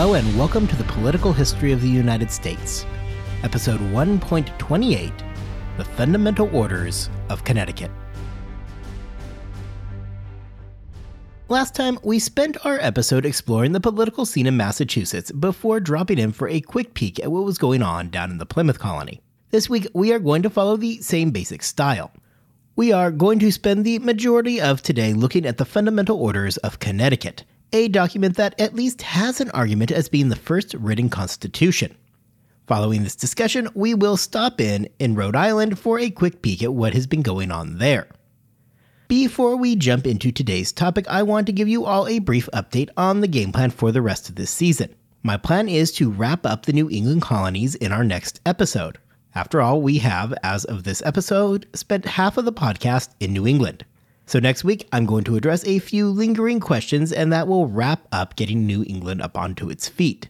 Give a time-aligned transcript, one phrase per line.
[0.00, 2.86] Hello, and welcome to the Political History of the United States,
[3.42, 5.12] Episode 1.28
[5.76, 7.90] The Fundamental Orders of Connecticut.
[11.48, 16.30] Last time, we spent our episode exploring the political scene in Massachusetts before dropping in
[16.30, 19.20] for a quick peek at what was going on down in the Plymouth colony.
[19.50, 22.12] This week, we are going to follow the same basic style.
[22.76, 26.78] We are going to spend the majority of today looking at the fundamental orders of
[26.78, 31.96] Connecticut, a document that at least has an argument as being the first written constitution.
[32.66, 36.74] Following this discussion, we will stop in in Rhode Island for a quick peek at
[36.74, 38.08] what has been going on there.
[39.08, 42.90] Before we jump into today's topic, I want to give you all a brief update
[42.94, 44.94] on the game plan for the rest of this season.
[45.22, 48.98] My plan is to wrap up the New England colonies in our next episode.
[49.34, 53.46] After all, we have, as of this episode, spent half of the podcast in New
[53.46, 53.86] England.
[54.28, 58.06] So next week, I'm going to address a few lingering questions, and that will wrap
[58.12, 60.28] up getting New England up onto its feet.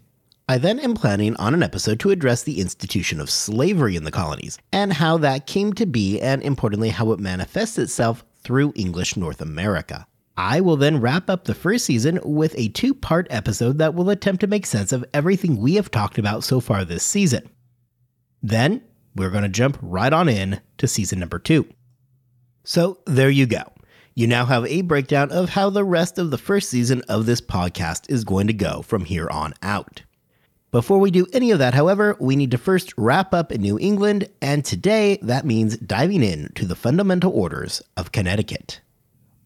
[0.48, 4.12] I then am planning on an episode to address the institution of slavery in the
[4.12, 9.16] colonies, and how that came to be, and importantly, how it manifests itself through English
[9.16, 10.06] North America.
[10.36, 14.10] I will then wrap up the first season with a two part episode that will
[14.10, 17.50] attempt to make sense of everything we have talked about so far this season.
[18.44, 18.80] Then,
[19.16, 21.66] we're going to jump right on in to season number two.
[22.62, 23.64] So, there you go.
[24.18, 27.40] You now have a breakdown of how the rest of the first season of this
[27.40, 30.02] podcast is going to go from here on out.
[30.72, 33.78] Before we do any of that, however, we need to first wrap up in New
[33.78, 38.80] England, and today that means diving in to the fundamental orders of Connecticut.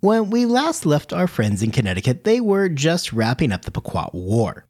[0.00, 4.08] When we last left our friends in Connecticut, they were just wrapping up the Pequot
[4.14, 4.64] War.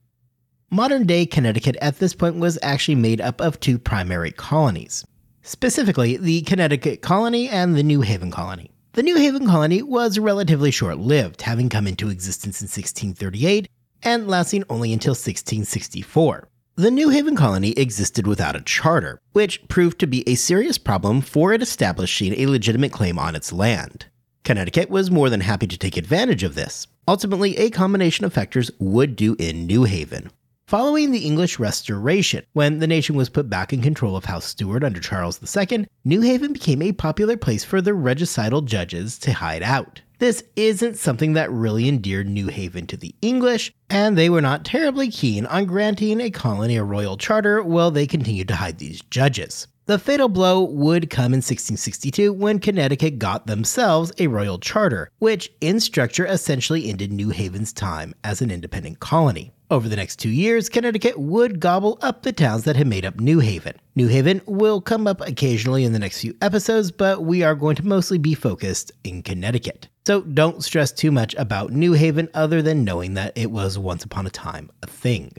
[0.69, 5.07] Modern day Connecticut at this point was actually made up of two primary colonies,
[5.43, 8.72] specifically the Connecticut Colony and the New Haven Colony.
[8.95, 13.67] The New Haven Colony was relatively short lived, having come into existence in 1638
[14.03, 16.47] and lasting only until 1664.
[16.75, 21.23] The New Haven colony existed without a charter, which proved to be a serious problem
[21.23, 24.09] for it establishing a legitimate claim on its land.
[24.45, 26.87] Connecticut was more than happy to take advantage of this.
[27.09, 30.31] Ultimately, a combination of factors would do in New Haven.
[30.73, 34.83] Following the English Restoration, when the nation was put back in control of House Stuart
[34.83, 39.63] under Charles II, New Haven became a popular place for the regicidal judges to hide
[39.63, 40.01] out.
[40.19, 44.65] This isn't something that really endeared New Haven to the English, and they were not
[44.65, 49.03] terribly keen on granting a colony a royal charter while they continued to hide these
[49.11, 49.67] judges.
[49.93, 55.53] The fatal blow would come in 1662 when Connecticut got themselves a royal charter, which
[55.61, 59.53] in structure essentially ended New Haven's time as an independent colony.
[59.71, 63.21] Over the next two years, Connecticut would gobble up the towns that had made up
[63.21, 63.77] New Haven.
[63.95, 67.77] New Haven will come up occasionally in the next few episodes, but we are going
[67.77, 69.89] to mostly be focused in Connecticut.
[70.07, 74.05] So don't stress too much about New Haven other than knowing that it was once
[74.05, 75.33] upon a time a thing.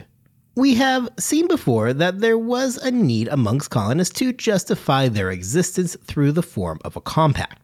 [0.56, 5.96] We have seen before that there was a need amongst colonists to justify their existence
[6.04, 7.60] through the form of a compact.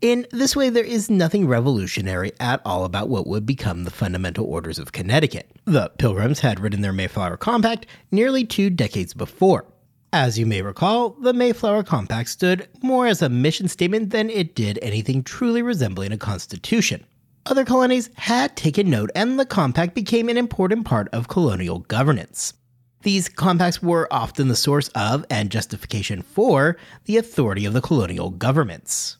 [0.00, 4.46] In this way, there is nothing revolutionary at all about what would become the fundamental
[4.46, 5.50] orders of Connecticut.
[5.66, 9.66] The Pilgrims had written their Mayflower Compact nearly two decades before.
[10.10, 14.54] As you may recall, the Mayflower Compact stood more as a mission statement than it
[14.54, 17.04] did anything truly resembling a constitution.
[17.46, 22.54] Other colonies had taken note, and the compact became an important part of colonial governance.
[23.02, 28.30] These compacts were often the source of and justification for the authority of the colonial
[28.30, 29.18] governments.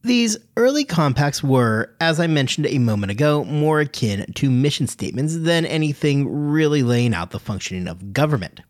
[0.00, 5.36] These early compacts were, as I mentioned a moment ago, more akin to mission statements
[5.36, 8.60] than anything really laying out the functioning of government.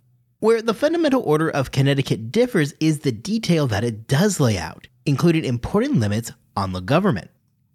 [0.41, 4.89] Where the fundamental order of Connecticut differs is the detail that it does lay out,
[5.07, 7.31] including important limits on the government.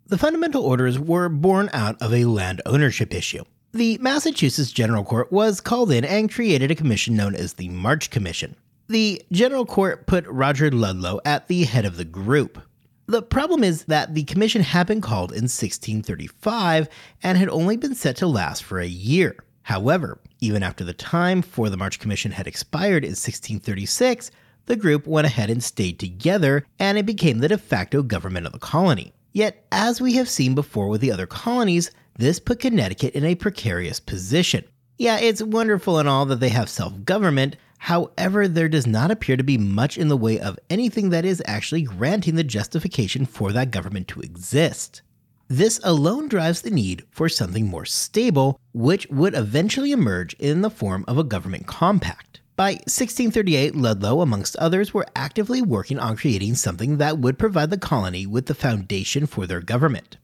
[0.09, 3.43] The fundamental orders were born out of a land ownership issue.
[3.73, 8.09] The Massachusetts General Court was called in and created a commission known as the March
[8.09, 8.55] Commission.
[8.87, 12.59] The General Court put Roger Ludlow at the head of the group.
[13.05, 16.89] The problem is that the commission had been called in 1635
[17.21, 19.35] and had only been set to last for a year.
[19.61, 24.31] However, even after the time for the March Commission had expired in 1636,
[24.65, 28.53] the group went ahead and stayed together and it became the de facto government of
[28.53, 29.13] the colony.
[29.31, 33.35] Yet, as we have seen before with the other colonies, this put Connecticut in a
[33.35, 34.65] precarious position.
[34.97, 39.37] Yeah, it's wonderful and all that they have self government, however, there does not appear
[39.37, 43.51] to be much in the way of anything that is actually granting the justification for
[43.53, 45.01] that government to exist.
[45.47, 50.69] This alone drives the need for something more stable, which would eventually emerge in the
[50.69, 52.28] form of a government compact.
[52.59, 57.77] By 1638, Ludlow, amongst others, were actively working on creating something that would provide the
[57.77, 60.17] colony with the foundation for their government.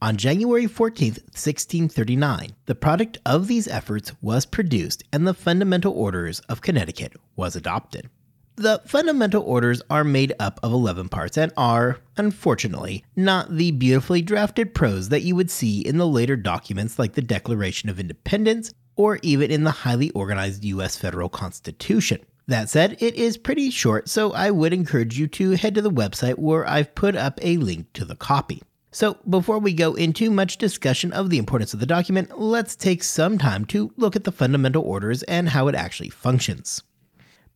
[0.00, 6.38] On January 14, 1639, the product of these efforts was produced and the Fundamental Orders
[6.48, 8.08] of Connecticut was adopted.
[8.54, 14.22] The fundamental orders are made up of 11 parts and are, unfortunately, not the beautifully
[14.22, 18.72] drafted prose that you would see in the later documents like the Declaration of Independence
[18.96, 22.20] or even in the highly organized US federal constitution.
[22.48, 25.90] That said, it is pretty short, so I would encourage you to head to the
[25.90, 28.62] website where I've put up a link to the copy.
[28.90, 33.02] So, before we go into much discussion of the importance of the document, let's take
[33.02, 36.82] some time to look at the fundamental orders and how it actually functions.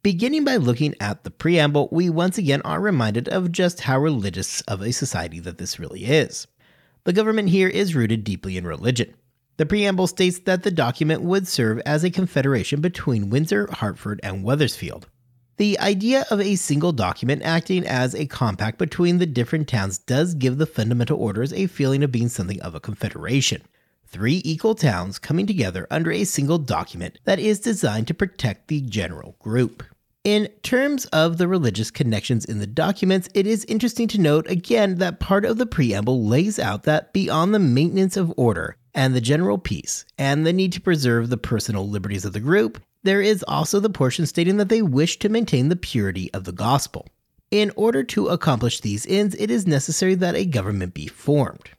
[0.03, 4.61] Beginning by looking at the preamble, we once again are reminded of just how religious
[4.63, 6.47] of a society that this really is.
[7.05, 9.15] The government here is rooted deeply in religion.
[9.59, 14.45] The preamble states that the document would serve as a confederation between Windsor, Hartford, and
[14.45, 15.09] Wethersfield.
[15.57, 20.35] The idea of a single document acting as a compact between the different towns does
[20.35, 23.63] give the fundamental orders a feeling of being something of a confederation.
[24.07, 28.83] Three equal towns coming together under a single document that is designed to protect the
[28.83, 29.83] general group.
[30.23, 34.97] In terms of the religious connections in the documents, it is interesting to note again
[34.97, 39.21] that part of the preamble lays out that beyond the maintenance of order and the
[39.21, 43.45] general peace, and the need to preserve the personal liberties of the group, there is
[43.47, 47.07] also the portion stating that they wish to maintain the purity of the gospel.
[47.51, 51.71] In order to accomplish these ends, it is necessary that a government be formed.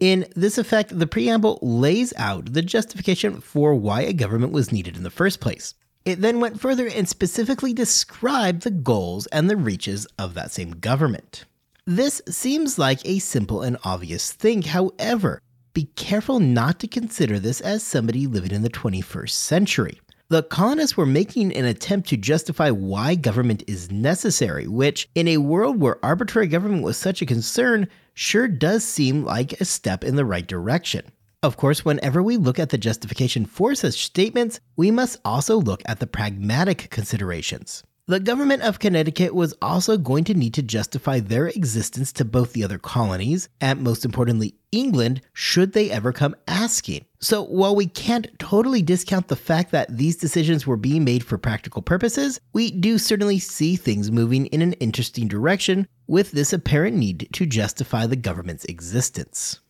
[0.00, 4.96] In this effect, the preamble lays out the justification for why a government was needed
[4.96, 5.74] in the first place.
[6.04, 10.72] It then went further and specifically described the goals and the reaches of that same
[10.72, 11.44] government.
[11.86, 15.40] This seems like a simple and obvious thing, however,
[15.74, 20.00] be careful not to consider this as somebody living in the 21st century.
[20.28, 25.38] The colonists were making an attempt to justify why government is necessary, which, in a
[25.38, 30.16] world where arbitrary government was such a concern, sure does seem like a step in
[30.16, 31.10] the right direction.
[31.42, 35.82] Of course, whenever we look at the justification for such statements, we must also look
[35.84, 37.82] at the pragmatic considerations.
[38.06, 42.52] The government of Connecticut was also going to need to justify their existence to both
[42.52, 47.06] the other colonies, and most importantly, England, should they ever come asking.
[47.20, 51.38] So, while we can't totally discount the fact that these decisions were being made for
[51.38, 56.98] practical purposes, we do certainly see things moving in an interesting direction with this apparent
[56.98, 59.60] need to justify the government's existence.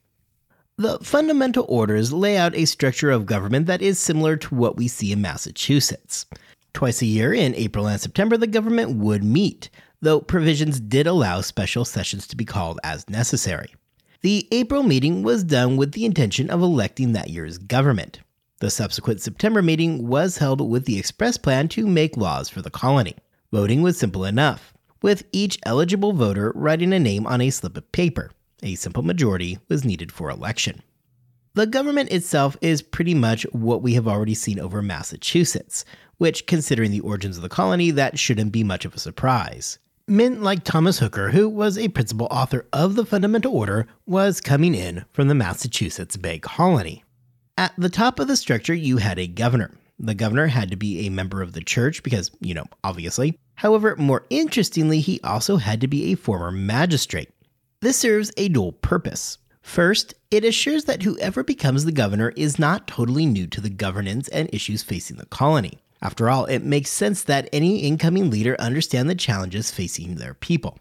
[0.77, 4.89] The fundamental orders lay out a structure of government that is similar to what we
[4.89, 6.27] see in Massachusetts.
[6.75, 9.71] Twice a year, in April and September, the government would meet,
[10.03, 13.75] though provisions did allow special sessions to be called as necessary.
[14.21, 18.21] The April meeting was done with the intention of electing that year's government.
[18.61, 22.71] The subsequent September meeting was held with the express plan to make laws for the
[22.71, 23.17] colony.
[23.53, 27.91] Voting was simple enough, with each eligible voter writing a name on a slip of
[27.93, 28.31] paper
[28.65, 30.83] a simple majority was needed for election.
[31.55, 35.85] The government itself is pretty much what we have already seen over Massachusetts,
[36.19, 39.79] which, considering the origins of the colony, that shouldn't be much of a surprise.
[40.07, 44.75] Men like Thomas Hooker, who was a principal author of the Fundamental Order, was coming
[44.75, 47.03] in from the Massachusetts Bay Colony.
[47.57, 49.71] At the top of the structure, you had a governor.
[49.99, 53.39] The governor had to be a member of the church because, you know, obviously.
[53.55, 57.31] However, more interestingly, he also had to be a former magistrate.
[57.81, 59.39] This serves a dual purpose.
[59.63, 64.29] First, it assures that whoever becomes the governor is not totally new to the governance
[64.29, 65.79] and issues facing the colony.
[66.05, 70.79] After all, it makes sense that any incoming leader understand the challenges facing their people.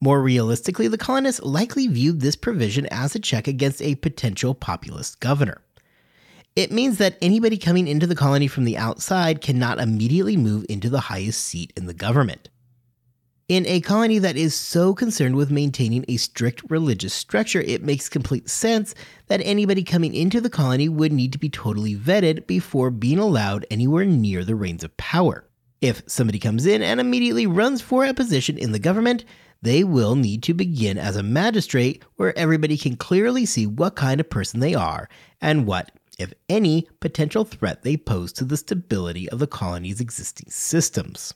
[0.00, 5.20] More realistically, the colonists likely viewed this provision as a check against a potential populist
[5.20, 5.62] governor.
[6.56, 10.90] It means that anybody coming into the colony from the outside cannot immediately move into
[10.90, 12.48] the highest seat in the government.
[13.48, 18.06] In a colony that is so concerned with maintaining a strict religious structure, it makes
[18.06, 18.94] complete sense
[19.28, 23.64] that anybody coming into the colony would need to be totally vetted before being allowed
[23.70, 25.48] anywhere near the reins of power.
[25.80, 29.24] If somebody comes in and immediately runs for a position in the government,
[29.62, 34.20] they will need to begin as a magistrate where everybody can clearly see what kind
[34.20, 35.08] of person they are
[35.40, 40.50] and what, if any, potential threat they pose to the stability of the colony's existing
[40.50, 41.32] systems.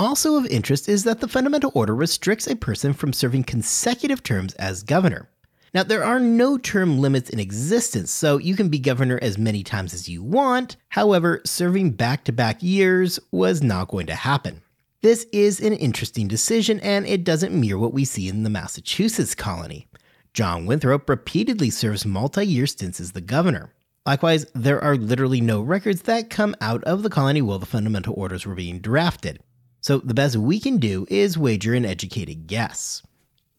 [0.00, 4.54] Also of interest is that the Fundamental Order restricts a person from serving consecutive terms
[4.54, 5.28] as governor.
[5.74, 9.62] Now, there are no term limits in existence, so you can be governor as many
[9.62, 10.78] times as you want.
[10.88, 14.62] However, serving back to back years was not going to happen.
[15.02, 19.34] This is an interesting decision, and it doesn't mirror what we see in the Massachusetts
[19.34, 19.86] colony.
[20.32, 23.74] John Winthrop repeatedly serves multi year stints as the governor.
[24.06, 28.14] Likewise, there are literally no records that come out of the colony while the fundamental
[28.16, 29.40] orders were being drafted
[29.80, 33.02] so the best we can do is wager an educated guess.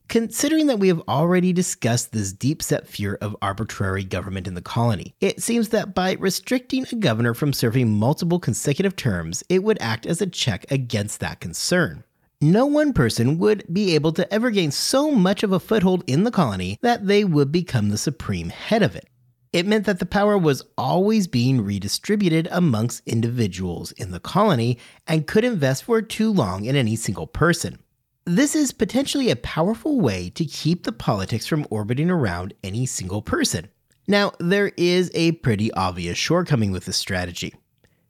[0.08, 4.62] Considering that we have already discussed this deep set fear of arbitrary government in the
[4.62, 9.82] colony, it seems that by restricting a governor from serving multiple consecutive terms, it would
[9.82, 12.04] act as a check against that concern.
[12.42, 16.26] No one person would be able to ever gain so much of a foothold in
[16.26, 19.08] the colony that they would become the supreme head of it.
[19.54, 24.78] It meant that the power was always being redistributed amongst individuals in the colony
[25.08, 27.80] and couldn't invest for too long in any single person.
[28.24, 33.22] This is potentially a powerful way to keep the politics from orbiting around any single
[33.22, 33.68] person.
[34.08, 37.54] Now, there is a pretty obvious shortcoming with this strategy.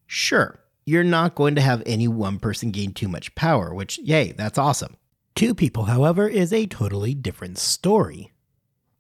[0.06, 4.32] Sure, you're not going to have any one person gain too much power, which, yay,
[4.34, 4.96] that's awesome.
[5.34, 8.31] Two people, however, is a totally different story.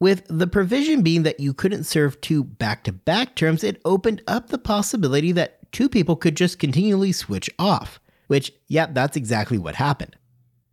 [0.02, 4.24] With the provision being that you couldn't serve two back to back terms, it opened
[4.26, 9.60] up the possibility that two people could just continually switch off, which, yeah, that's exactly
[9.60, 10.16] what happened.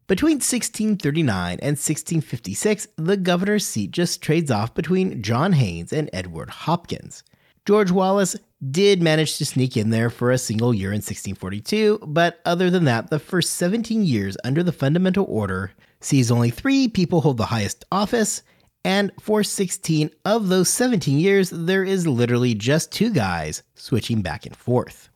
[0.06, 6.48] Between 1639 and 1656, the governor's seat just trades off between John Haynes and Edward
[6.48, 7.22] Hopkins.
[7.66, 8.34] George Wallace
[8.70, 12.84] did manage to sneak in there for a single year in 1642, but other than
[12.84, 17.44] that, the first 17 years under the Fundamental Order sees only three people hold the
[17.44, 18.42] highest office,
[18.84, 24.46] and for 16 of those 17 years, there is literally just two guys switching back
[24.46, 25.08] and forth.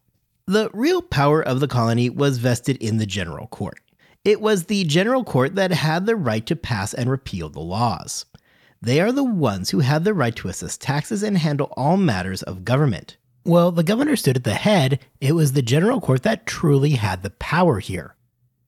[0.47, 3.78] The real power of the colony was vested in the General Court.
[4.25, 8.25] It was the general court that had the right to pass and repeal the laws.
[8.81, 12.42] They are the ones who had the right to assess taxes and handle all matters
[12.42, 13.16] of government.
[13.45, 17.23] Well, the governor stood at the head, it was the general court that truly had
[17.23, 18.14] the power here.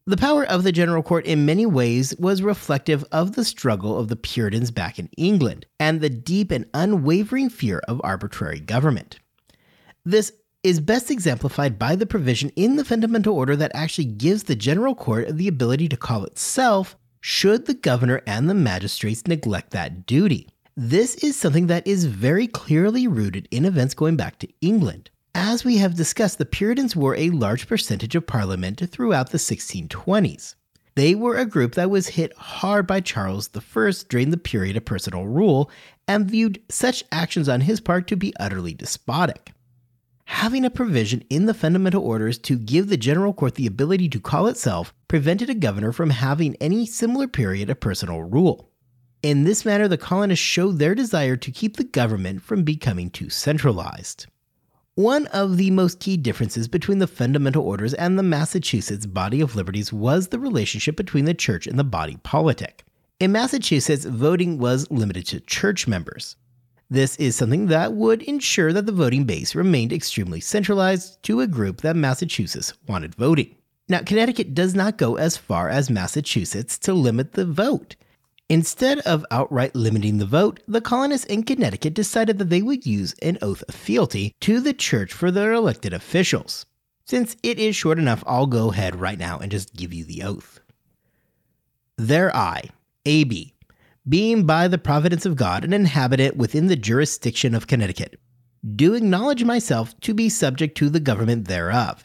[0.07, 4.09] The power of the general court in many ways was reflective of the struggle of
[4.09, 9.19] the Puritans back in England and the deep and unwavering fear of arbitrary government.
[10.05, 10.31] This
[10.63, 14.95] is best exemplified by the provision in the fundamental order that actually gives the general
[14.95, 20.51] court the ability to call itself should the governor and the magistrates neglect that duty.
[20.77, 25.09] This is something that is very clearly rooted in events going back to England.
[25.35, 30.55] As we have discussed, the Puritans were a large percentage of Parliament throughout the 1620s.
[30.95, 34.85] They were a group that was hit hard by Charles I during the period of
[34.85, 35.71] personal rule
[36.07, 39.55] and viewed such actions on his part to be utterly despotic
[40.27, 44.21] having a provision in the fundamental orders to give the general court the ability to
[44.21, 48.71] call itself prevented a governor from having any similar period of personal rule.
[49.23, 53.31] In this manner, the colonists showed their desire to keep the government from becoming too
[53.31, 54.27] centralized.
[54.97, 59.57] One of the most key differences between the fundamental orders and the Massachusetts body of
[59.57, 62.85] liberties was the relationship between the church and the body politic.
[63.19, 66.37] In Massachusetts, voting was limited to church members.
[66.89, 71.49] This is something that would ensure that the voting base remained extremely centralized to a
[71.49, 73.57] group that Massachusetts wanted voting.
[73.89, 77.97] Now, Connecticut does not go as far as Massachusetts to limit the vote.
[78.51, 83.15] Instead of outright limiting the vote, the colonists in Connecticut decided that they would use
[83.23, 86.67] an oath of fealty to the church for their elected officials.
[87.07, 90.23] Since it is short enough, I'll go ahead right now and just give you the
[90.23, 90.61] oath.
[91.97, 92.65] There I,
[93.07, 93.55] AB,
[94.07, 98.21] being by the providence of God an inhabitant within the jurisdiction of Connecticut,
[98.77, 102.05] do acknowledge myself to be subject to the government thereof,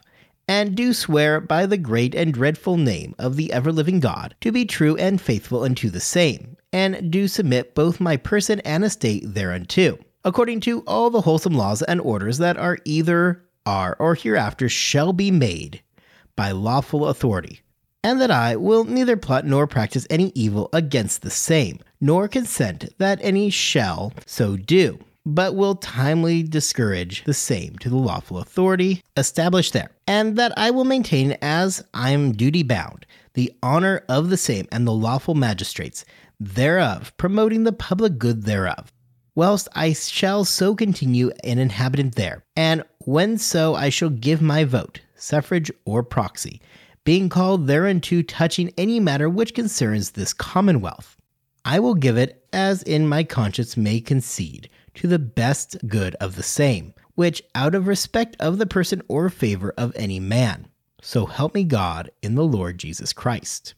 [0.49, 4.51] and do swear by the great and dreadful name of the ever living God to
[4.51, 9.23] be true and faithful unto the same, and do submit both my person and estate
[9.25, 14.67] thereunto, according to all the wholesome laws and orders that are either, are, or hereafter
[14.67, 15.83] shall be made
[16.35, 17.61] by lawful authority
[18.03, 22.93] and that I will neither plot nor practice any evil against the same, nor consent
[22.97, 24.99] that any shall so do,
[25.35, 30.71] but will timely discourage the same to the lawful authority established there, and that I
[30.71, 35.35] will maintain as I am duty bound the honor of the same and the lawful
[35.35, 36.03] magistrates
[36.39, 38.91] thereof, promoting the public good thereof.
[39.35, 44.63] Whilst I shall so continue an inhabitant there, and when so I shall give my
[44.63, 46.59] vote, suffrage or proxy,
[47.05, 51.15] being called thereunto touching any matter which concerns this commonwealth.
[51.63, 54.69] I will give it as in my conscience may concede,
[54.99, 59.29] to the best good of the same, which out of respect of the person or
[59.29, 60.67] favor of any man.
[61.01, 63.75] So help me God in the Lord Jesus Christ.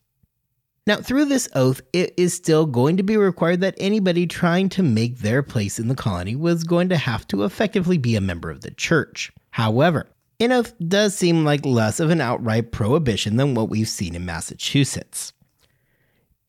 [0.87, 4.81] Now, through this oath, it is still going to be required that anybody trying to
[4.81, 8.49] make their place in the colony was going to have to effectively be a member
[8.49, 9.31] of the church.
[9.51, 10.07] However,
[10.39, 14.25] an oath does seem like less of an outright prohibition than what we've seen in
[14.25, 15.33] Massachusetts.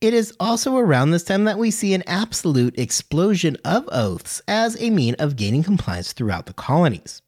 [0.03, 4.75] It is also around this time that we see an absolute explosion of oaths as
[4.81, 7.21] a mean of gaining compliance throughout the colonies.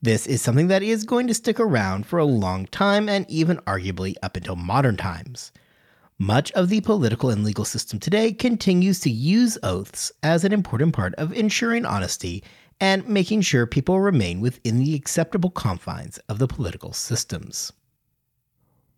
[0.00, 3.58] This is something that is going to stick around for a long time and even
[3.66, 5.52] arguably up until modern times.
[6.18, 10.94] Much of the political and legal system today continues to use oaths as an important
[10.94, 12.42] part of ensuring honesty
[12.80, 17.74] and making sure people remain within the acceptable confines of the political systems.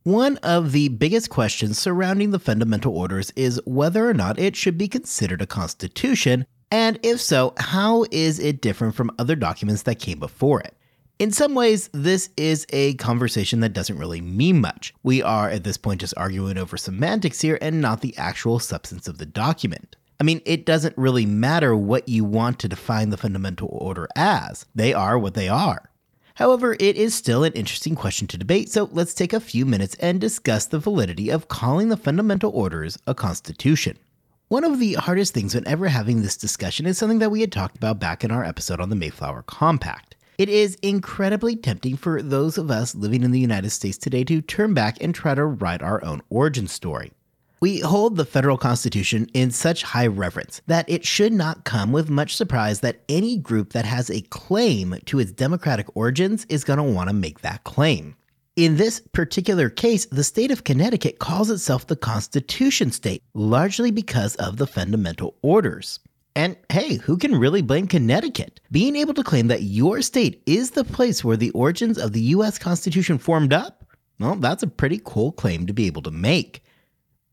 [0.08, 4.78] One of the biggest questions surrounding the fundamental orders is whether or not it should
[4.78, 9.98] be considered a constitution, and if so, how is it different from other documents that
[9.98, 10.74] came before it?
[11.18, 14.94] In some ways, this is a conversation that doesn't really mean much.
[15.02, 19.08] We are at this point just arguing over semantics here and not the actual substance
[19.08, 19.94] of the document.
[20.18, 24.64] I mean, it doesn't really matter what you want to define the fundamental order as,
[24.74, 25.90] they are what they are.
[26.38, 29.96] However, it is still an interesting question to debate, so let's take a few minutes
[29.96, 33.98] and discuss the validity of calling the fundamental orders a constitution.
[34.46, 37.76] One of the hardest things whenever having this discussion is something that we had talked
[37.76, 40.14] about back in our episode on the Mayflower Compact.
[40.38, 44.40] It is incredibly tempting for those of us living in the United States today to
[44.40, 47.10] turn back and try to write our own origin story.
[47.60, 52.08] We hold the federal constitution in such high reverence that it should not come with
[52.08, 56.76] much surprise that any group that has a claim to its democratic origins is going
[56.76, 58.14] to want to make that claim.
[58.54, 64.36] In this particular case, the state of Connecticut calls itself the Constitution State, largely because
[64.36, 65.98] of the fundamental orders.
[66.36, 68.60] And hey, who can really blame Connecticut?
[68.70, 72.20] Being able to claim that your state is the place where the origins of the
[72.20, 73.84] US Constitution formed up?
[74.20, 76.62] Well, that's a pretty cool claim to be able to make.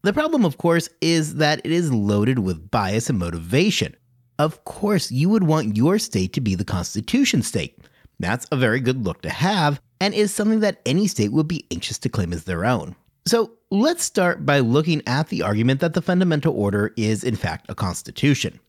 [0.05, 3.95] The problem, of course, is that it is loaded with bias and motivation.
[4.37, 7.79] Of course, you would want your state to be the Constitution state.
[8.19, 11.65] That's a very good look to have, and is something that any state would be
[11.71, 12.95] anxious to claim as their own.
[13.25, 17.65] So let's start by looking at the argument that the fundamental order is, in fact,
[17.67, 18.59] a constitution.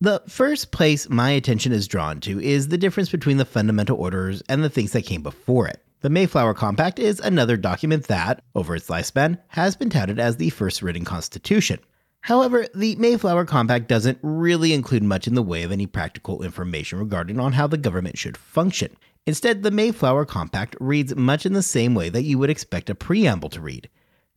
[0.00, 4.42] The first place my attention is drawn to is the difference between the fundamental orders
[4.48, 5.83] and the things that came before it.
[6.04, 10.50] The Mayflower Compact is another document that, over its lifespan, has been touted as the
[10.50, 11.78] first written constitution.
[12.20, 16.98] However, the Mayflower Compact doesn't really include much in the way of any practical information
[16.98, 18.94] regarding on how the government should function.
[19.24, 22.94] Instead, the Mayflower Compact reads much in the same way that you would expect a
[22.94, 23.88] preamble to read.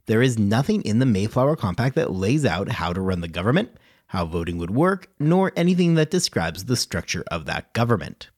[0.06, 3.72] There is nothing in the Mayflower Compact that lays out how to run the government,
[4.06, 8.30] how voting would work, nor anything that describes the structure of that government.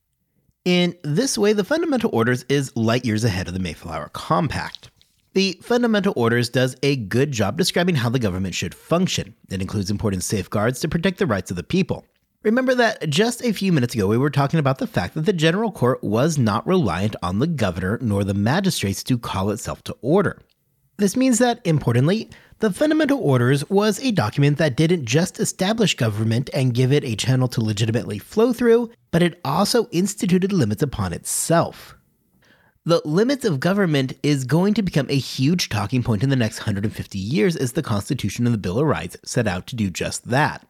[0.66, 4.92] In this way, the Fundamental Orders is light years ahead of the Mayflower Compact.
[5.34, 9.36] The Fundamental Orders does a good job describing how the government should function.
[9.50, 12.06] It includes important safeguards to protect the rights of the people.
[12.44, 15.34] Remember that just a few minutes ago we were talking about the fact that the
[15.34, 19.96] General Court was not reliant on the governor nor the magistrates to call itself to
[20.02, 20.42] order.
[20.98, 26.50] This means that, importantly, the Fundamental Orders was a document that didn't just establish government
[26.54, 31.14] and give it a channel to legitimately flow through, but it also instituted limits upon
[31.14, 31.96] itself.
[32.84, 36.60] The limits of government is going to become a huge talking point in the next
[36.60, 40.28] 150 years as the Constitution and the Bill of Rights set out to do just
[40.30, 40.68] that.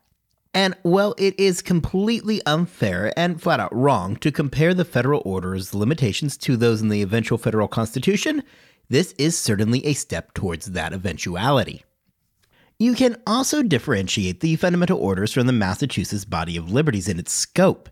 [0.54, 5.74] And while it is completely unfair and flat out wrong to compare the federal order's
[5.74, 8.44] limitations to those in the eventual federal constitution,
[8.90, 11.84] this is certainly a step towards that eventuality.
[12.80, 17.32] You can also differentiate the fundamental orders from the Massachusetts Body of Liberties in its
[17.32, 17.90] scope.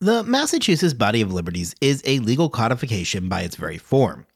[0.00, 4.26] The Massachusetts Body of Liberties is a legal codification by its very form.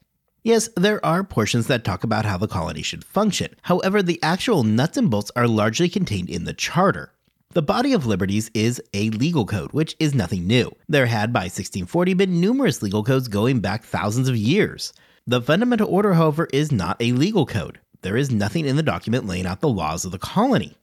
[0.43, 3.53] Yes, there are portions that talk about how the colony should function.
[3.63, 7.13] However, the actual nuts and bolts are largely contained in the charter.
[7.53, 10.71] The Body of Liberties is a legal code, which is nothing new.
[10.87, 14.93] There had by 1640 been numerous legal codes going back thousands of years.
[15.27, 17.79] The fundamental order, however, is not a legal code.
[18.01, 20.75] There is nothing in the document laying out the laws of the colony.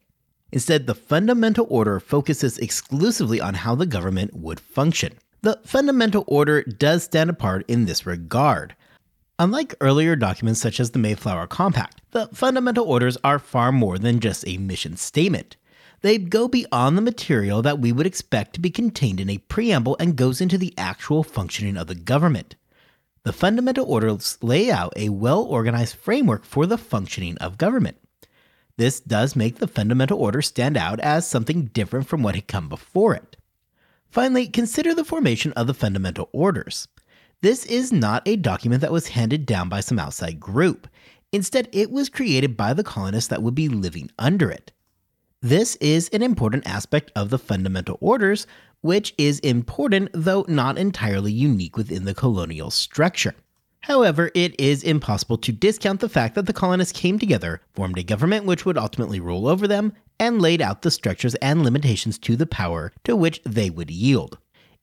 [0.53, 5.15] Instead, the fundamental order focuses exclusively on how the government would function.
[5.43, 8.75] The fundamental order does stand apart in this regard.
[9.41, 14.21] Unlike earlier documents such as the Mayflower Compact, the fundamental orders are far more than
[14.21, 15.57] just a mission statement.
[16.01, 19.97] They go beyond the material that we would expect to be contained in a preamble
[19.99, 22.55] and goes into the actual functioning of the government.
[23.25, 27.97] The fundamental orders lay out a well organized framework for the functioning of government.
[28.77, 32.69] This does make the fundamental order stand out as something different from what had come
[32.69, 33.37] before it.
[34.09, 36.87] Finally, consider the formation of the fundamental orders.
[37.41, 40.89] This is not a document that was handed down by some outside group.
[41.33, 44.73] Instead, it was created by the colonists that would be living under it.
[45.41, 48.47] This is an important aspect of the fundamental orders,
[48.81, 53.35] which is important though not entirely unique within the colonial structure.
[53.83, 58.03] However, it is impossible to discount the fact that the colonists came together, formed a
[58.03, 62.37] government which would ultimately rule over them, and laid out the structures and limitations to
[62.37, 64.39] the power to which they would yield.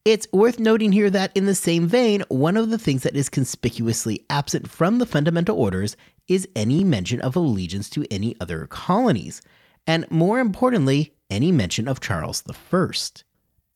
[0.06, 3.28] It's worth noting here that, in the same vein, one of the things that is
[3.28, 9.42] conspicuously absent from the fundamental orders is any mention of allegiance to any other colonies,
[9.88, 12.92] and more importantly, any mention of Charles I.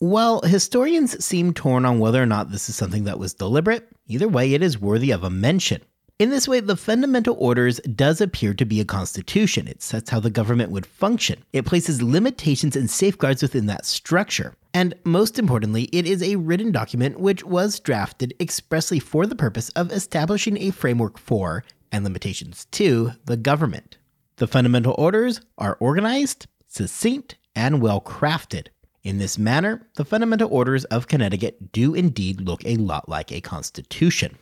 [0.00, 4.28] While historians seem torn on whether or not this is something that was deliberate, either
[4.28, 5.82] way, it is worthy of a mention.
[6.18, 9.68] In this way, the Fundamental Orders does appear to be a constitution.
[9.68, 11.44] It sets how the government would function.
[11.52, 14.54] It places limitations and safeguards within that structure.
[14.72, 19.68] And most importantly, it is a written document which was drafted expressly for the purpose
[19.70, 23.98] of establishing a framework for, and limitations to, the government.
[24.36, 28.68] The fundamental orders are organized, succinct, and well crafted.
[29.02, 33.40] In this manner, the fundamental orders of Connecticut do indeed look a lot like a
[33.40, 34.36] constitution.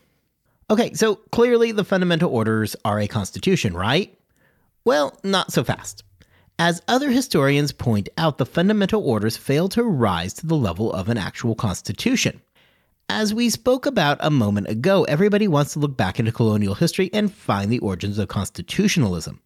[0.69, 4.19] Okay, so clearly the fundamental orders are a constitution, right?
[4.85, 6.03] Well, not so fast.
[6.59, 11.09] As other historians point out, the fundamental orders fail to rise to the level of
[11.09, 12.43] an actual constitution.
[13.09, 17.11] As we spoke about a moment ago, everybody wants to look back into colonial history
[17.13, 19.41] and find the origins of constitutionalism.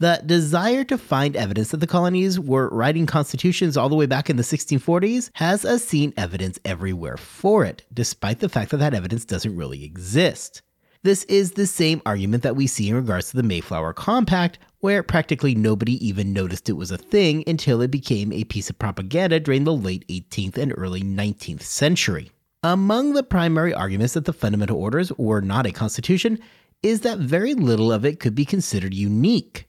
[0.00, 4.28] The desire to find evidence that the colonies were writing constitutions all the way back
[4.28, 8.94] in the 1640s has us seeing evidence everywhere for it, despite the fact that that
[8.94, 10.62] evidence doesn't really exist.
[11.04, 15.02] This is the same argument that we see in regards to the Mayflower Compact, where
[15.02, 19.38] practically nobody even noticed it was a thing until it became a piece of propaganda
[19.38, 22.32] during the late 18th and early 19th century.
[22.64, 26.40] Among the primary arguments that the fundamental orders were not a constitution
[26.82, 29.68] is that very little of it could be considered unique.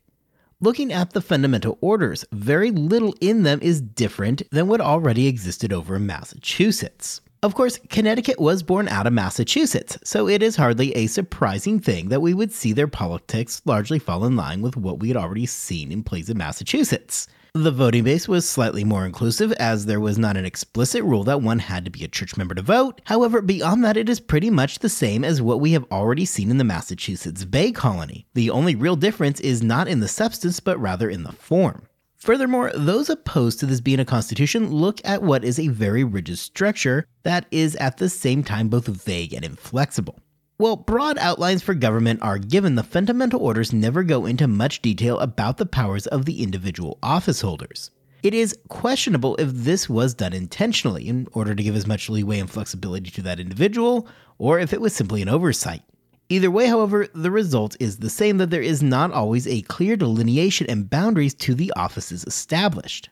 [0.62, 5.74] Looking at the fundamental orders, very little in them is different than what already existed
[5.74, 7.20] over in Massachusetts.
[7.44, 12.08] Of course, Connecticut was born out of Massachusetts, so it is hardly a surprising thing
[12.08, 15.46] that we would see their politics largely fall in line with what we had already
[15.46, 17.28] seen in places in Massachusetts.
[17.58, 21.42] The voting base was slightly more inclusive, as there was not an explicit rule that
[21.42, 23.00] one had to be a church member to vote.
[23.06, 26.52] However, beyond that, it is pretty much the same as what we have already seen
[26.52, 28.28] in the Massachusetts Bay Colony.
[28.34, 31.88] The only real difference is not in the substance, but rather in the form.
[32.18, 36.38] Furthermore, those opposed to this being a constitution look at what is a very rigid
[36.38, 40.20] structure that is at the same time both vague and inflexible.
[40.58, 45.20] Well, broad outlines for government are given, the fundamental orders never go into much detail
[45.20, 47.92] about the powers of the individual office holders.
[48.24, 52.40] It is questionable if this was done intentionally in order to give as much leeway
[52.40, 55.82] and flexibility to that individual, or if it was simply an oversight.
[56.30, 59.98] Either way, however, the result is the same that there is not always a clear
[59.98, 63.10] delineation and boundaries to the offices established.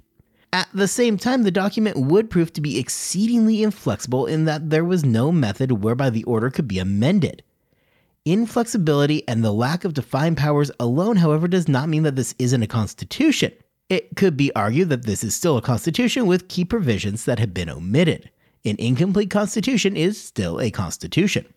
[0.54, 4.86] At the same time, the document would prove to be exceedingly inflexible in that there
[4.86, 7.42] was no method whereby the order could be amended.
[8.24, 12.62] Inflexibility and the lack of defined powers alone, however, does not mean that this isn't
[12.62, 13.52] a constitution.
[13.90, 17.56] It could be argued that this is still a constitution with key provisions that have
[17.56, 18.30] been omitted.
[18.64, 21.52] An incomplete constitution is still a constitution.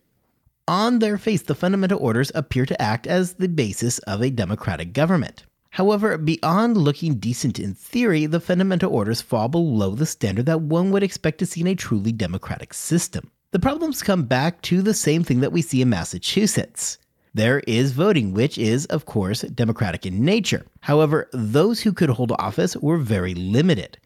[0.67, 4.91] On their face, the fundamental orders appear to act as the basis of a democratic
[4.91, 5.43] government.
[5.71, 10.91] However, beyond looking decent in theory, the fundamental orders fall below the standard that one
[10.91, 13.31] would expect to see in a truly democratic system.
[13.51, 16.97] The problems come back to the same thing that we see in Massachusetts.
[17.33, 20.65] There is voting, which is, of course, democratic in nature.
[20.81, 23.99] However, those who could hold office were very limited.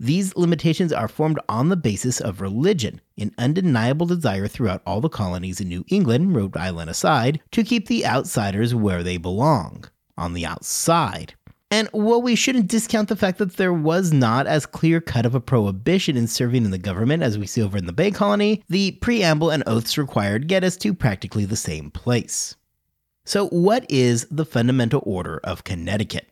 [0.00, 5.08] These limitations are formed on the basis of religion, an undeniable desire throughout all the
[5.08, 9.84] colonies in New England, Rhode Island aside, to keep the outsiders where they belong
[10.16, 11.34] on the outside.
[11.70, 15.34] And while we shouldn't discount the fact that there was not as clear cut of
[15.34, 18.62] a prohibition in serving in the government as we see over in the Bay Colony,
[18.68, 22.56] the preamble and oaths required get us to practically the same place.
[23.24, 26.28] So, what is the fundamental order of Connecticut?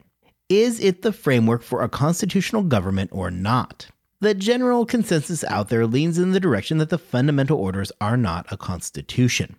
[0.49, 3.87] Is it the framework for a constitutional government or not?
[4.21, 8.45] The general consensus out there leans in the direction that the fundamental orders are not
[8.53, 9.57] a constitution.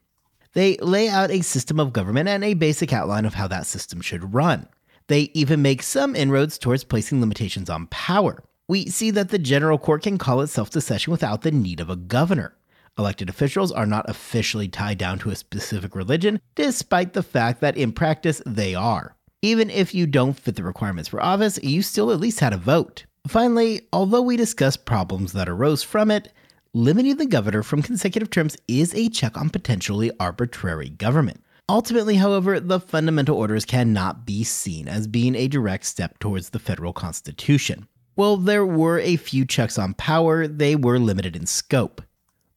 [0.54, 4.02] They lay out a system of government and a basic outline of how that system
[4.02, 4.68] should run.
[5.08, 8.44] They even make some inroads towards placing limitations on power.
[8.68, 11.90] We see that the general court can call itself to session without the need of
[11.90, 12.56] a governor.
[12.98, 17.78] Elected officials are not officially tied down to a specific religion, despite the fact that
[17.78, 19.16] in practice they are.
[19.42, 22.58] Even if you don't fit the requirements for office, you still at least had a
[22.58, 23.06] vote.
[23.28, 26.32] Finally, although we discuss problems that arose from it,
[26.74, 31.44] limiting the governor from consecutive terms is a check on potentially arbitrary government.
[31.68, 36.60] Ultimately, however, the fundamental orders cannot be seen as being a direct step towards the
[36.60, 37.88] federal constitution.
[38.16, 42.02] While there were a few checks on power, they were limited in scope.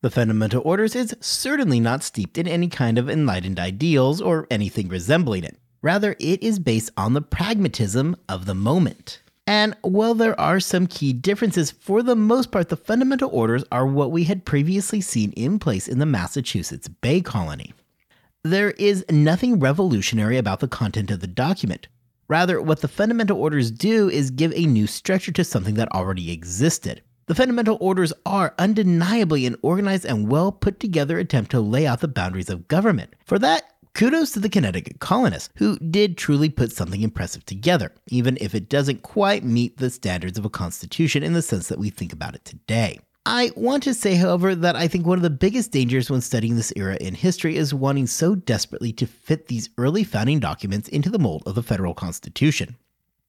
[0.00, 4.88] The fundamental orders is certainly not steeped in any kind of enlightened ideals or anything
[4.88, 5.57] resembling it.
[5.81, 9.22] Rather, it is based on the pragmatism of the moment.
[9.46, 13.87] And while there are some key differences, for the most part, the fundamental orders are
[13.87, 17.74] what we had previously seen in place in the Massachusetts Bay Colony.
[18.42, 21.88] There is nothing revolutionary about the content of the document.
[22.26, 26.33] Rather, what the fundamental orders do is give a new structure to something that already
[26.33, 27.02] existed.
[27.26, 32.00] The fundamental orders are undeniably an organized and well put together attempt to lay out
[32.00, 33.14] the boundaries of government.
[33.24, 33.62] For that,
[33.94, 38.68] kudos to the Connecticut colonists, who did truly put something impressive together, even if it
[38.68, 42.35] doesn't quite meet the standards of a constitution in the sense that we think about
[42.35, 42.98] it today.
[43.26, 46.57] I want to say, however, that I think one of the biggest dangers when studying
[46.57, 51.09] this era in history is wanting so desperately to fit these early founding documents into
[51.09, 52.76] the mold of the federal constitution.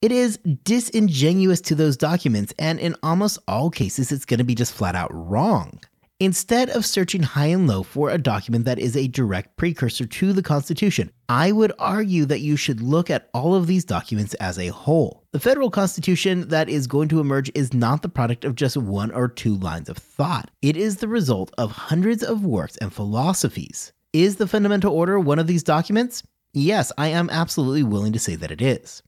[0.01, 4.53] It is disingenuous to those documents, and in almost all cases, it's going to be
[4.53, 5.79] just flat out wrong.
[6.21, 10.31] Instead of searching high and low for a document that is a direct precursor to
[10.31, 14.57] the Constitution, I would argue that you should look at all of these documents as
[14.57, 15.25] a whole.
[15.33, 19.11] The federal Constitution that is going to emerge is not the product of just one
[19.11, 23.91] or two lines of thought, it is the result of hundreds of works and philosophies.
[24.13, 26.23] Is the Fundamental Order one of these documents?
[26.53, 29.03] Yes, I am absolutely willing to say that it is.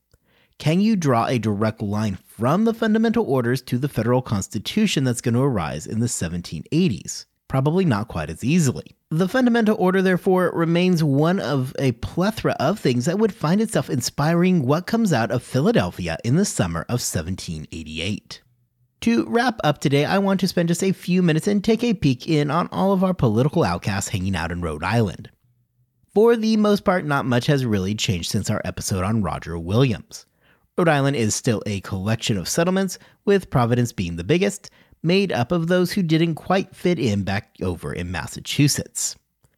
[0.59, 5.21] Can you draw a direct line from the fundamental orders to the federal constitution that's
[5.21, 7.25] going to arise in the 1780s?
[7.47, 8.95] Probably not quite as easily.
[9.09, 13.89] The fundamental order, therefore, remains one of a plethora of things that would find itself
[13.89, 18.41] inspiring what comes out of Philadelphia in the summer of 1788.
[19.01, 21.93] To wrap up today, I want to spend just a few minutes and take a
[21.93, 25.29] peek in on all of our political outcasts hanging out in Rhode Island.
[26.13, 30.25] For the most part, not much has really changed since our episode on Roger Williams.
[30.77, 34.69] Rhode Island is still a collection of settlements, with Providence being the biggest,
[35.01, 39.15] made up of those who didn't quite fit in back over in Massachusetts.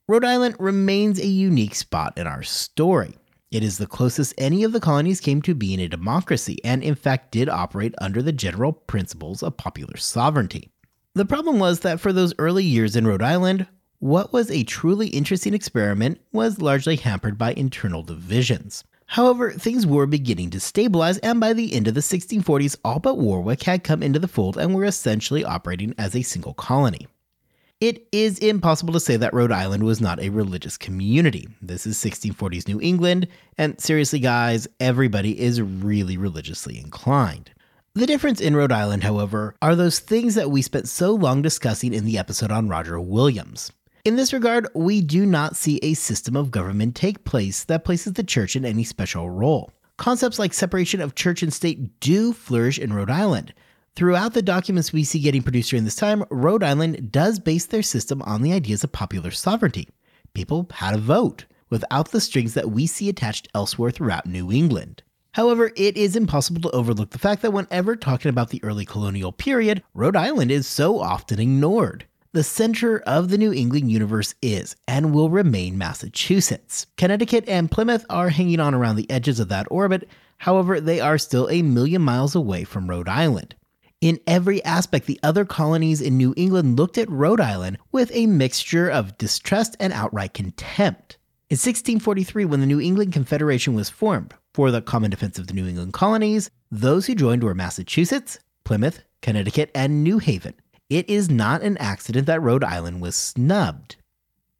[0.07, 3.17] Rhode Island remains a unique spot in our story.
[3.51, 6.95] It is the closest any of the colonies came to being a democracy, and in
[6.95, 10.71] fact did operate under the general principles of popular sovereignty.
[11.15, 15.07] The problem was that for those early years in Rhode Island, what was a truly
[15.07, 18.85] interesting experiment was largely hampered by internal divisions.
[19.13, 23.17] However, things were beginning to stabilize, and by the end of the 1640s, all but
[23.17, 27.07] Warwick had come into the fold and were essentially operating as a single colony.
[27.81, 31.47] It is impossible to say that Rhode Island was not a religious community.
[31.59, 37.49] This is 1640s New England, and seriously, guys, everybody is really religiously inclined.
[37.95, 41.95] The difference in Rhode Island, however, are those things that we spent so long discussing
[41.95, 43.71] in the episode on Roger Williams.
[44.09, 48.13] In this regard, we do not see a system of government take place that places
[48.13, 49.71] the church in any special role.
[49.97, 53.53] Concepts like separation of church and state do flourish in Rhode Island.
[53.95, 57.83] Throughout the documents we see getting produced during this time, Rhode Island does base their
[57.83, 59.87] system on the ideas of popular sovereignty.
[60.33, 65.03] People had a vote, without the strings that we see attached elsewhere throughout New England.
[65.33, 69.31] However, it is impossible to overlook the fact that whenever talking about the early colonial
[69.31, 72.07] period, Rhode Island is so often ignored.
[72.31, 76.85] The center of the New England universe is and will remain Massachusetts.
[76.95, 81.17] Connecticut and Plymouth are hanging on around the edges of that orbit, however, they are
[81.17, 83.55] still a million miles away from Rhode Island.
[83.99, 88.27] In every aspect, the other colonies in New England looked at Rhode Island with a
[88.27, 91.17] mixture of distrust and outright contempt.
[91.49, 95.55] In 1643, when the New England Confederation was formed for the common defense of the
[95.55, 100.53] New England colonies, those who joined were Massachusetts, Plymouth, Connecticut, and New Haven.
[100.89, 103.97] It is not an accident that Rhode Island was snubbed.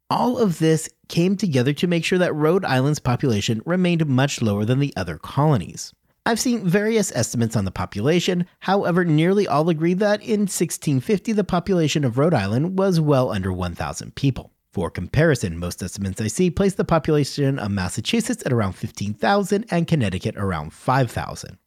[0.08, 4.64] All of this came together to make sure that Rhode Island's population remained much lower
[4.64, 5.92] than the other colonies.
[6.24, 11.42] I've seen various estimates on the population, however, nearly all agree that in 1650 the
[11.42, 14.52] population of Rhode Island was well under 1,000 people.
[14.72, 19.88] For comparison, most estimates I see place the population of Massachusetts at around 15,000 and
[19.88, 21.58] Connecticut around 5,000.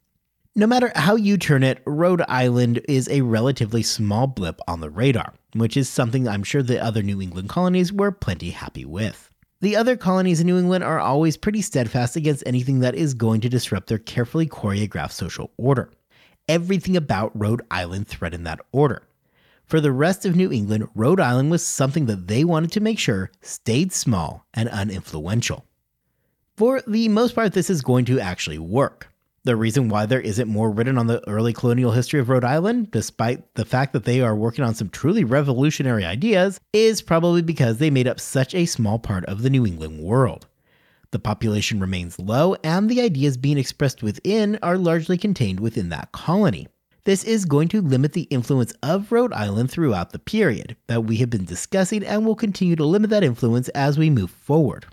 [0.56, 4.88] No matter how you turn it, Rhode Island is a relatively small blip on the
[4.88, 9.30] radar, which is something I'm sure the other New England colonies were plenty happy with.
[9.60, 13.40] The other colonies in New England are always pretty steadfast against anything that is going
[13.40, 15.90] to disrupt their carefully choreographed social order.
[16.48, 19.02] Everything about Rhode Island threatened that order.
[19.66, 23.00] For the rest of New England, Rhode Island was something that they wanted to make
[23.00, 25.64] sure stayed small and uninfluential.
[26.56, 29.08] For the most part, this is going to actually work.
[29.46, 32.90] The reason why there isn't more written on the early colonial history of Rhode Island,
[32.90, 37.76] despite the fact that they are working on some truly revolutionary ideas, is probably because
[37.76, 40.46] they made up such a small part of the New England world.
[41.10, 46.10] The population remains low, and the ideas being expressed within are largely contained within that
[46.12, 46.66] colony.
[47.04, 51.16] This is going to limit the influence of Rhode Island throughout the period that we
[51.18, 54.86] have been discussing and will continue to limit that influence as we move forward.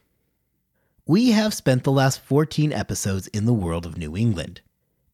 [1.08, 4.62] We have spent the last 14 episodes in the world of New England.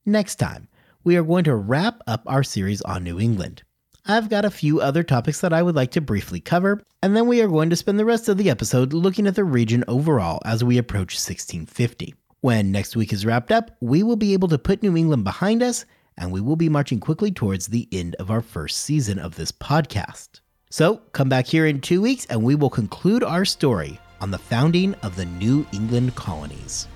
[0.05, 0.67] Next time,
[1.05, 3.63] we are going to wrap up our series on New England.
[4.05, 7.25] I've got a few other topics that I would like to briefly cover, and then
[7.25, 10.41] we are going to spend the rest of the episode looking at the region overall
[10.43, 12.13] as we approach 1650.
[12.41, 15.63] When next week is wrapped up, we will be able to put New England behind
[15.63, 15.85] us,
[16.17, 19.53] and we will be marching quickly towards the end of our first season of this
[19.53, 20.41] podcast.
[20.69, 24.37] So come back here in two weeks, and we will conclude our story on the
[24.37, 26.87] founding of the New England colonies.